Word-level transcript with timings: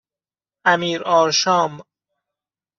امیرآرشام 0.65 1.83